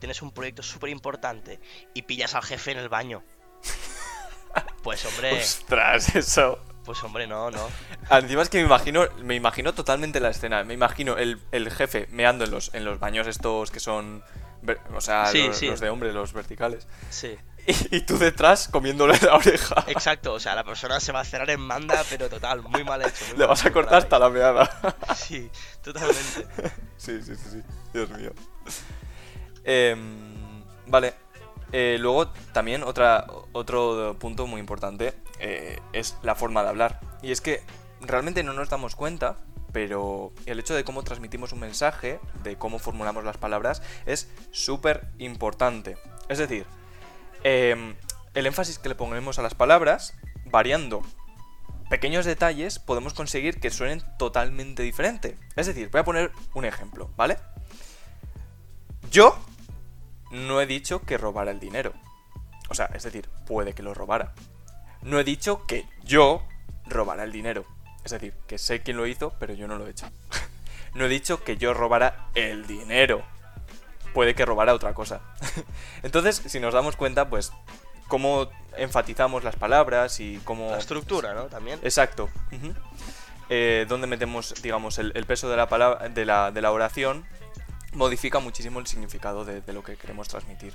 [0.00, 1.60] tienes un proyecto súper importante
[1.94, 3.22] y pillas al jefe en el baño.
[4.82, 6.58] Pues hombre, Ostras, eso.
[6.84, 7.68] pues hombre, no, no.
[8.10, 10.64] Encima es que me imagino, me imagino totalmente la escena.
[10.64, 14.22] Me imagino el, el jefe meando en los, en los baños estos que son.
[14.94, 15.66] O sea, Sí, los, sí.
[15.68, 16.86] los de hombre, los verticales.
[17.10, 17.36] Sí.
[17.64, 19.84] Y, y tú detrás comiéndole la oreja.
[19.86, 23.00] Exacto, o sea, la persona se va a cerrar en banda, pero total, muy mal
[23.02, 23.24] hecho.
[23.26, 24.68] muy Le mal vas a cortar hasta la meada.
[25.16, 25.48] Sí,
[25.82, 26.46] totalmente.
[26.96, 27.62] Sí, sí, sí, sí.
[27.92, 28.32] Dios mío.
[29.64, 31.14] Em, vale.
[31.72, 37.00] Eh, luego también otra, otro punto muy importante eh, es la forma de hablar.
[37.22, 37.62] Y es que
[38.00, 39.38] realmente no nos damos cuenta,
[39.72, 45.08] pero el hecho de cómo transmitimos un mensaje, de cómo formulamos las palabras, es súper
[45.18, 45.96] importante.
[46.28, 46.66] Es decir,
[47.42, 47.96] em,
[48.34, 51.02] el énfasis que le ponemos a las palabras, variando
[51.88, 55.38] pequeños detalles, podemos conseguir que suenen totalmente diferente.
[55.56, 57.38] Es decir, voy a poner un ejemplo, ¿vale?
[59.10, 59.36] Yo
[60.32, 61.92] no he dicho que robara el dinero.
[62.68, 64.32] O sea, es decir, puede que lo robara.
[65.02, 66.42] No he dicho que yo
[66.86, 67.64] robara el dinero.
[68.04, 70.06] Es decir, que sé quién lo hizo, pero yo no lo he hecho.
[70.94, 73.22] no he dicho que yo robara el dinero.
[74.14, 75.20] Puede que robara otra cosa.
[76.02, 77.52] Entonces, si nos damos cuenta, pues,
[78.08, 80.70] cómo enfatizamos las palabras y cómo...
[80.70, 81.44] La estructura, ¿no?
[81.44, 81.78] También.
[81.82, 82.30] Exacto.
[83.50, 87.26] Eh, donde metemos, digamos, el, peso de la, palabra, de la, de la oración
[87.92, 90.74] modifica muchísimo el significado de, lo que queremos transmitir.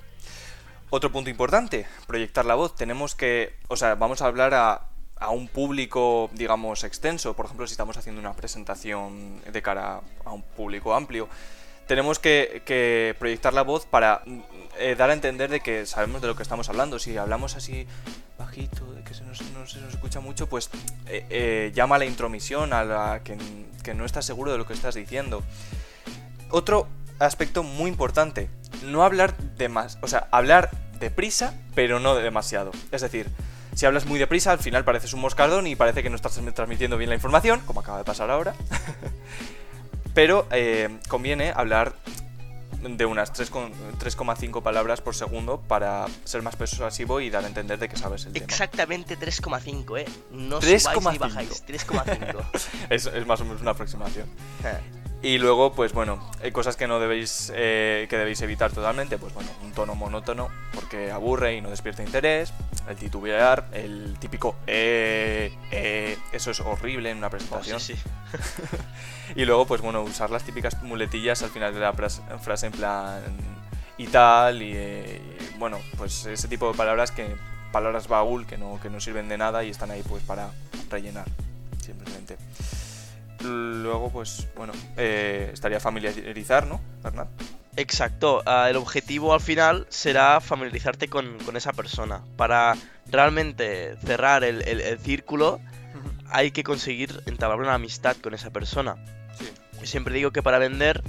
[0.89, 2.75] Otro punto importante, proyectar la voz.
[2.75, 4.87] Tenemos que, o sea, vamos a hablar a,
[5.19, 7.35] a un público, digamos, extenso.
[7.35, 11.27] Por ejemplo, si estamos haciendo una presentación de cara a un público amplio,
[11.87, 14.21] tenemos que, proyectar la voz para
[14.77, 16.99] eh, dar a entender de que sabemos de lo que estamos hablando.
[16.99, 17.87] Si hablamos así
[18.37, 20.69] bajito, que se nos, no se nos escucha mucho, pues
[21.07, 23.37] eh, eh, llama a la intromisión, a la que,
[23.83, 25.43] que no estás seguro de lo que estás diciendo.
[26.51, 26.87] Otro
[27.19, 28.49] aspecto muy importante,
[28.83, 32.71] no hablar de más, o sea, hablar deprisa, pero no demasiado.
[32.91, 33.29] Es decir,
[33.73, 36.97] si hablas muy deprisa, al final pareces un moscardón y parece que no estás transmitiendo
[36.97, 38.55] bien la información, como acaba de pasar ahora.
[40.13, 41.93] pero eh, conviene hablar
[42.81, 47.89] de unas 3,5 palabras por segundo para ser más persuasivo y dar a entender de
[47.89, 48.45] que sabes el tema.
[48.45, 50.05] Exactamente 3,5, ¿eh?
[50.31, 52.45] No 3, subáis ni bajáis, 3,5.
[52.89, 54.27] es, es más o menos una aproximación.
[55.21, 55.27] Eh.
[55.29, 59.33] Y luego, pues bueno, hay cosas que no debéis, eh, que debéis evitar totalmente, pues
[59.33, 62.53] bueno, un tono monótono, porque aburre y no despierta interés,
[62.87, 67.77] el titubear, el típico eh, eh, eso es horrible en una presentación.
[67.77, 67.95] Oh, sí,
[69.35, 73.21] y luego, pues bueno, usar las típicas muletillas al final de la frase en plan
[73.97, 75.19] y tal, y,
[75.57, 77.35] bueno, pues ese tipo de palabras que,
[77.71, 80.51] palabras baúl que no, que no sirven de nada y están ahí pues para
[80.89, 81.25] rellenar,
[81.79, 82.37] simplemente.
[83.47, 87.27] Luego, pues bueno, eh, estaría familiarizar, ¿no, Bernard?
[87.75, 92.21] Exacto, ah, el objetivo al final será familiarizarte con, esa persona.
[92.35, 95.59] Para realmente cerrar el, círculo,
[96.29, 98.95] hay que conseguir entablar una amistad con esa persona.
[99.83, 101.03] siempre digo que para vender,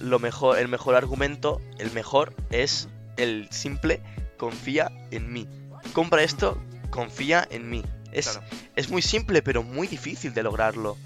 [0.00, 4.00] lo mejor, el mejor argumento, el mejor, es el simple
[4.42, 5.46] confía en mí.
[5.92, 7.84] Compra esto, confía en mí.
[8.10, 8.40] Es,
[8.74, 10.96] es muy simple, pero muy difícil de lograrlo.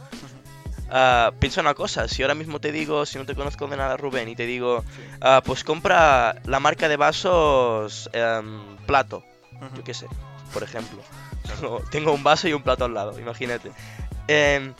[0.89, 3.97] Uh, piensa una cosa, si ahora mismo te digo, si no te conozco de nada
[3.97, 4.85] Rubén, y te digo,
[5.21, 9.25] ah, pues compra la marca de vasos em, plato,
[9.75, 10.07] yo qué sé,
[10.53, 11.03] por ejemplo.
[11.91, 13.73] Tengo un vaso y un plato al lado, imagínate.
[14.29, 14.75] Em,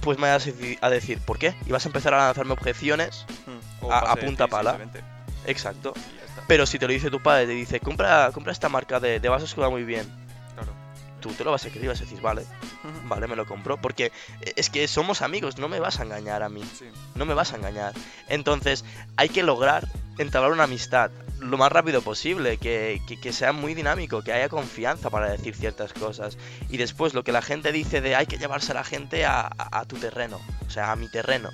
[0.00, 0.48] pues me vas
[0.80, 1.54] a decir, ¿por qué?
[1.66, 3.26] Y vas a empezar a lanzarme objeciones
[3.90, 4.78] a, punta pala.
[5.46, 5.92] Exacto.
[6.46, 9.28] Pero si te lo dice tu padre, te dice, compra, compra esta marca de, de
[9.28, 10.25] vasos que va muy bien
[11.26, 12.44] tú te lo vas a creer y vas a decir, vale,
[13.04, 13.76] vale, me lo compro.
[13.76, 14.12] Porque
[14.56, 16.62] es que somos amigos, no me vas a engañar a mí.
[17.14, 17.92] No me vas a engañar.
[18.28, 18.84] Entonces,
[19.16, 21.10] hay que lograr entablar una amistad
[21.40, 26.38] lo más rápido posible, que, sea muy dinámico, que haya confianza para decir ciertas cosas.
[26.70, 29.50] Y después, lo que la gente dice de hay que llevarse a la gente a,
[29.86, 31.50] tu terreno, o sea, a mi terreno.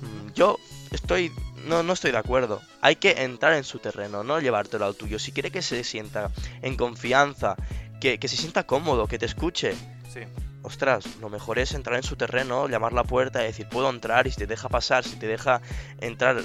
[0.00, 0.58] Mm, yo
[0.90, 1.30] estoy
[1.66, 2.60] no, no estoy de acuerdo.
[2.80, 5.18] Hay que entrar en su terreno, no llevártelo al tuyo.
[5.18, 7.56] Si quiere que se sienta en confianza
[8.02, 9.74] que, se sienta cómodo, que te escuche.
[10.12, 10.20] Sí.
[10.62, 14.26] Ostras, lo mejor es entrar en su terreno, llamar la puerta y decir, puedo entrar,
[14.26, 15.60] y si te deja pasar, si te deja
[16.00, 16.42] entrar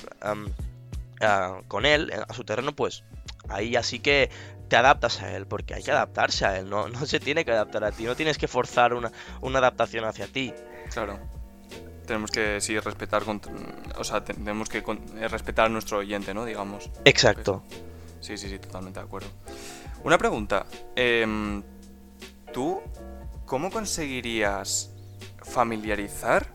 [1.68, 3.04] con él, a su terreno, pues
[3.50, 4.30] ahí así que
[4.70, 7.52] te adaptas a él, porque hay que adaptarse a él, no, no se tiene que
[7.52, 10.54] adaptar a ti, no tienes que forzar una, adaptación hacia ti.
[10.92, 11.20] Claro.
[12.06, 13.24] Tenemos que sí respetar,
[13.98, 14.84] o sea, tenemos que
[15.28, 16.46] respetar a nuestro oyente, ¿no?
[16.46, 16.90] Digamos.
[17.04, 17.64] Exacto.
[18.22, 19.30] Sí, sí, sí, totalmente de acuerdo.
[20.08, 20.66] Una pregunta.
[20.96, 21.62] Em,
[22.54, 22.80] ¿Tú
[23.46, 24.90] cómo conseguirías
[25.44, 26.48] familiarizar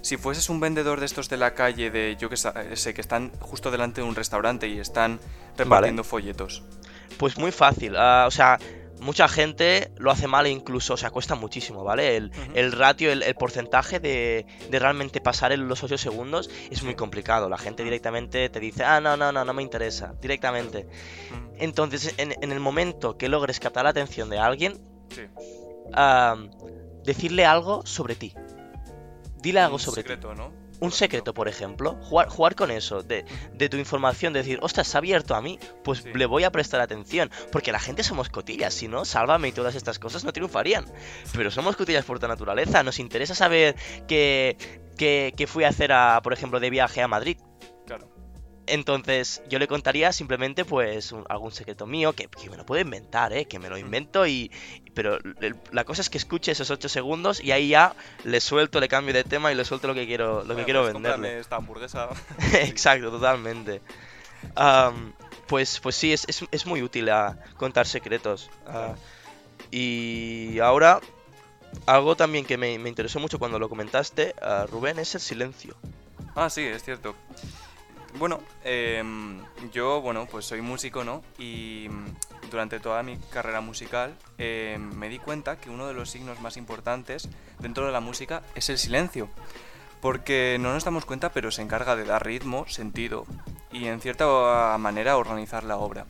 [0.00, 3.32] si fueses un vendedor de estos de la calle, de yo que sé, que están
[3.38, 5.20] justo delante de un restaurante y están
[5.58, 6.62] repartiendo folletos?
[7.18, 7.96] Pues muy fácil.
[7.98, 8.58] Ah, o sea,
[9.00, 12.16] mucha gente lo hace mal e incluso, o sea, cuesta muchísimo, ¿vale?
[12.16, 17.48] El, ratio, el, porcentaje de, realmente pasar en los 8 segundos es muy complicado.
[17.48, 20.86] La gente directamente te dice, ah, no, no, no, no me interesa, directamente.
[21.58, 24.80] Entonces, en, el momento que logres captar la atención de alguien,
[27.04, 28.34] decirle algo sobre ti.
[29.36, 30.38] Dile algo sobre secreto, ti.
[30.38, 30.65] ¿no?
[30.80, 34.86] Un secreto, por ejemplo, jugar, jugar con eso, de, de tu información, de decir, ostras,
[34.88, 36.10] se ha abierto a mí, pues Sí.
[36.14, 37.30] le voy a prestar atención.
[37.52, 40.84] Porque la gente somos cotillas, si no, sálvame y todas estas cosas no triunfarían.
[41.34, 43.74] Pero somos cotillas por tu naturaleza, nos interesa saber
[44.06, 44.56] que,
[44.98, 47.38] que, que fui a hacer, a, por ejemplo, de viaje a Madrid.
[48.66, 52.80] Entonces, yo le contaría simplemente, pues, un- algún secreto mío, que, que me lo puedo
[52.82, 53.44] inventar, ¿eh?
[53.46, 54.50] Que me lo invento y...
[54.94, 55.18] Pero
[55.72, 59.12] la cosa es que escuche esos 8 segundos y ahí ya le suelto, le cambio
[59.14, 61.38] de tema y le suelto lo que quiero, lo que quiero pues venderle.
[61.38, 62.08] esta hamburguesa.
[62.54, 63.82] Exacto, totalmente.
[64.54, 65.12] Am,
[65.46, 68.50] pues, pues sí, es, es, es muy útil a contar secretos.
[68.66, 68.94] Ah,
[69.70, 71.00] y ahora,
[71.86, 75.76] algo también que me, me interesó mucho cuando lo comentaste, ah, Rubén, es el silencio.
[76.34, 77.14] Ah, sí, es cierto.
[78.18, 81.22] Bueno, em, yo, bueno, pues soy músico, ¿no?
[81.38, 86.10] Y mm, durante toda mi carrera musical em, me di cuenta que uno de los
[86.10, 89.28] signos más importantes dentro de la música es el silencio.
[90.00, 93.26] Porque no nos damos cuenta, pero se encarga de dar ritmo, sentido
[93.70, 96.06] y en cierta manera organizar la obra.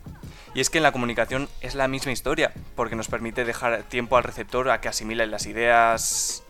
[0.53, 4.17] Y es que en la comunicación es la misma historia, porque nos permite dejar tiempo
[4.17, 6.43] al receptor a que asimile las ideas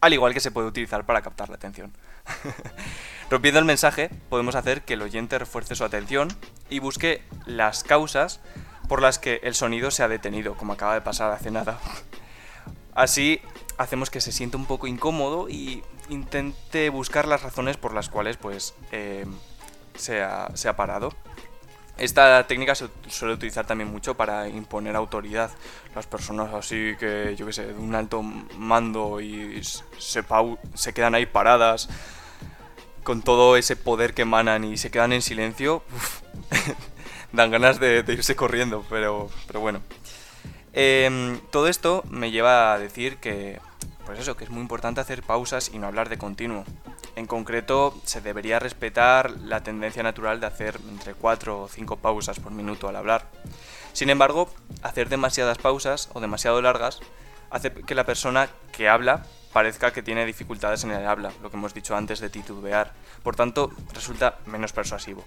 [0.00, 1.92] al igual que se puede utilizar para captar la atención.
[3.30, 6.28] Rompiendo el mensaje, podemos hacer que el oyente refuerce su atención
[6.70, 8.40] y busque las causas
[8.88, 11.78] por las que el sonido se ha detenido, como acaba de pasar hace nada.
[12.94, 13.40] Así
[13.78, 18.36] hacemos que se sienta un poco incómodo y intente buscar las razones por las cuales
[18.36, 19.26] pues eh,
[19.96, 21.12] se, ha, se ha parado.
[21.98, 25.50] Esta técnica se suele utilizar también mucho para imponer autoridad.
[25.94, 30.22] Las personas así que, yo qué sé, de un alto mando y se,
[30.74, 31.88] se quedan ahí paradas
[33.06, 35.84] con todo ese poder que emanan y se quedan en silencio,
[37.32, 39.80] dan ganas de, de irse corriendo, pero, pero bueno.
[40.72, 43.60] Em, todo esto me lleva a decir que,
[44.04, 46.64] pues eso, que es muy importante hacer pausas y no hablar de continuo.
[47.16, 52.38] En concreto, se debería respetar la tendencia natural de hacer entre 4 o 5 pausas
[52.38, 53.26] por minuto al hablar.
[53.94, 54.50] Sin embargo,
[54.82, 57.00] hacer demasiadas pausas o demasiado largas
[57.48, 59.24] hace que la persona que habla
[59.54, 62.92] parezca que tiene dificultades en el habla, lo que hemos dicho antes de titubear.
[63.22, 65.24] Por tanto, resulta menos persuasivo.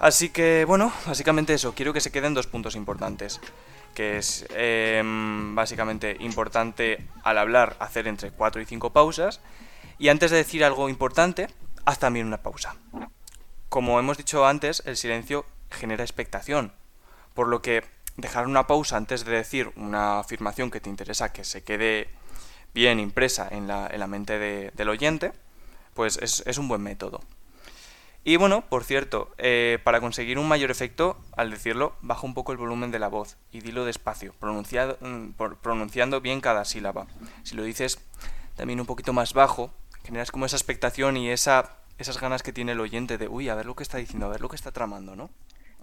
[0.00, 3.40] Así que, bueno, básicamente eso, quiero que se queden dos puntos importantes.
[3.94, 9.40] Que es em, básicamente importante al hablar hacer entre 4 y 5 pausas.
[9.98, 11.48] Y antes de decir algo importante,
[11.84, 12.76] haz también una pausa.
[13.68, 16.72] Como hemos dicho antes, el silencio genera expectación.
[17.34, 17.84] Por lo que
[18.16, 22.08] dejar una pausa antes de decir una afirmación que te interesa que se quede
[22.72, 25.32] bien impresa en la, en la mente de- del oyente,
[25.94, 27.20] pues es, es un buen método.
[28.26, 32.52] Y bueno, por cierto, eh, para conseguir un mayor efecto, al decirlo, baja un poco
[32.52, 35.30] el volumen de la voz y dilo despacio, pronunciado, mm,
[35.62, 37.06] pronunciando bien cada sílaba.
[37.42, 37.98] Si lo dices
[38.56, 39.72] también un poquito más bajo,
[40.04, 43.54] generas como esa expectación y esa, esas ganas que tiene el oyente de, uy, a
[43.54, 45.30] ver lo que está diciendo, a ver lo que está tramando, ¿no?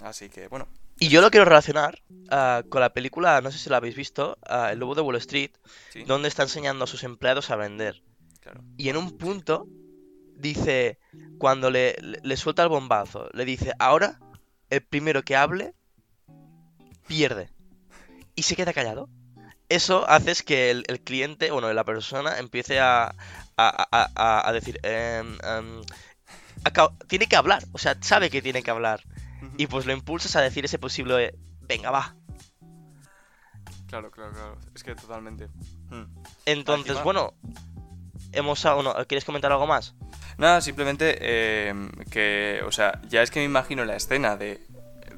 [0.02, 0.68] Así que, bueno,
[1.00, 4.38] Y yo lo quiero relacionar ah, con la película, no sé si la habéis visto,
[4.48, 5.52] ah, El Lobo de Wall Street,
[5.90, 8.02] sí, donde está enseñando a sus empleados a vender.
[8.40, 8.62] claro.
[8.78, 9.68] Y en un punto
[10.36, 10.98] dice,
[11.38, 14.20] cuando le, le- le suelta el bombazo, le dice, ahora
[14.72, 15.74] el primero que hable
[17.08, 17.50] pierde.
[18.36, 19.10] Y se queda callado.
[19.70, 23.16] Eso hace que el, el cliente, bueno, la persona empiece a,
[23.70, 25.82] a, a- a- a decir, em, em,
[27.08, 29.04] tiene que hablar, o sea, sabe que tiene que hablar.
[29.58, 32.16] Y pues lo impulsas a decir ese posible, venga, va.
[33.88, 34.58] Claro, claro, claro.
[34.76, 35.48] Es que totalmente.
[35.90, 36.04] Hmm.
[36.46, 37.34] Entonces, Encima- bueno,
[38.32, 38.66] hemos...
[38.66, 39.96] ah, bueno, ¿Quieres comentar algo más?
[40.38, 41.74] Nada, simplemente eh,
[42.10, 44.66] que, o sea, ya es que me imagino la escena de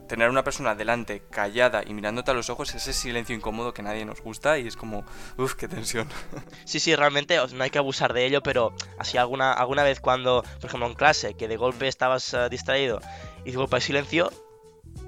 [0.07, 4.05] tener una persona delante callada y mirándote a los ojos, ese silencio incómodo que nadie
[4.05, 5.05] nos gusta y es como,
[5.37, 6.07] uff, qué tensión.
[6.65, 10.43] Sí, sí, realmente no hay que abusar de ello, pero así alguna, alguna vez cuando,
[10.59, 12.99] por ejemplo, en clase, que de golpe estabas eh, distraído
[13.45, 14.31] y de golpe hay silencio,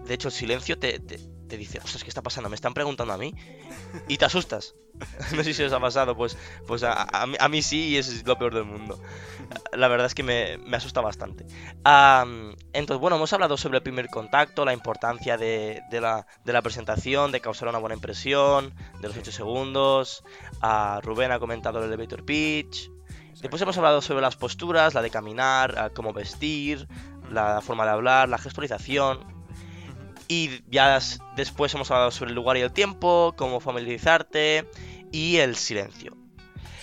[0.06, 2.50] de hecho el silencio te, te, te dice, ostras, ¿qué está pasando?
[2.50, 3.34] ¿Me están preguntando a mí?
[4.08, 4.76] Y te asustas.
[5.36, 7.98] no sé si os ha pasado, pues, pues a, a mí, a mí sí y
[7.98, 9.00] es lo peor del mundo.
[9.74, 11.46] La verdad es que me, me asusta bastante.
[12.74, 16.62] Entonces, bueno, hemos hablado sobre el primer contacto, la importancia de, de la, de la
[16.62, 20.24] presentación, de causar una buena impresión, de los 8 segundos.
[21.02, 22.92] Rubén ha comentado el elevator pitch.
[23.42, 26.88] Después hemos hablado sobre las posturas, la de caminar, cómo vestir,
[27.30, 29.35] la forma de hablar, la gestualización.
[30.28, 31.00] Y ya
[31.36, 34.68] después hemos hablado sobre el lugar y el tiempo, cómo familiarizarte
[35.12, 36.18] y el silencio.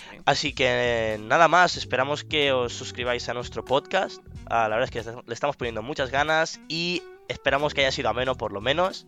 [0.09, 0.17] Sí.
[0.25, 4.21] Así que nada más, esperamos que os suscribáis a nuestro podcast.
[4.45, 8.09] Ah, la verdad es que le estamos poniendo muchas ganas y esperamos que haya sido
[8.09, 9.07] ameno por lo menos.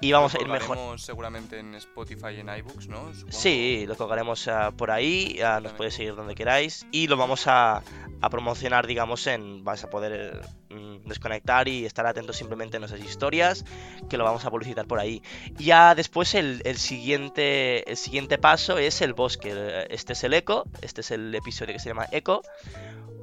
[0.00, 0.68] Y vamos Lo a ir mejor.
[0.68, 3.12] colgaremos seguramente en Spotify y en iBooks, ¿no?
[3.14, 3.36] Supongo.
[3.36, 7.48] Sí, lo colgaremos ah, por ahí, ah, nos podéis seguir donde queráis y lo vamos
[7.48, 7.82] a,
[8.20, 9.64] a promocionar, digamos, en...
[9.64, 10.40] Vas a poder
[10.70, 13.64] mm, desconectar y estar atentos simplemente en nuestras historias,
[14.08, 15.20] que lo vamos a publicitar por ahí.
[15.56, 19.86] Ya después el, el siguiente, el siguiente paso es el bosque.
[19.90, 22.42] Este es el eco, este es el episodio que se llama eco.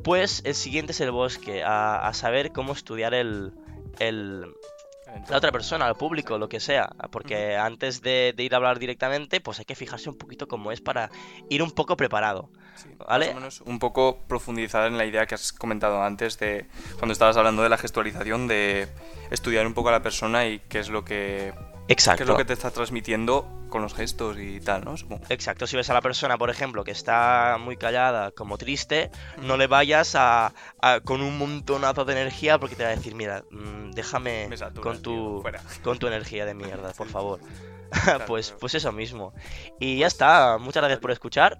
[0.04, 3.54] Pues el siguiente es el bosque, a, a saber cómo estudiar el,
[4.00, 4.54] el,
[5.30, 6.90] la otra persona, al público, lo que sea.
[7.12, 10.72] Porque antes de, de ir a hablar directamente, pues hay que fijarse un poquito cómo
[10.72, 11.10] es para
[11.50, 12.50] ir un poco preparado.
[12.76, 13.28] Sí, ¿Vale?
[13.28, 16.66] Más o menos un poco profundizar en la idea que has comentado antes de
[16.98, 18.88] cuando estabas hablando de la gestualización, de
[19.32, 21.54] estudiar un poco a la persona y qué es lo que,
[21.88, 22.24] Exacto.
[22.24, 24.98] es lo que te está transmitiendo con los gestos y tal, ¿no?
[24.98, 25.24] Supongo.
[25.30, 29.12] Exacto, si ves a la persona, por ejemplo, que está muy callada, como triste,
[29.42, 33.14] no le vayas a, a- con un montonazo de energía porque te va a decir,
[33.16, 34.48] mira, mm, déjame
[34.82, 37.40] con tu tío, con tu energía de mierda, por favor.
[38.04, 38.60] Claro, pues, claro.
[38.62, 39.34] pues eso mismo.
[39.80, 41.60] Y ya está, muchas gracias por escuchar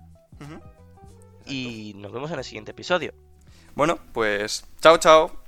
[1.46, 3.14] y nos vemos en el siguiente episodio.
[3.76, 5.45] Bueno, pues chao, chao.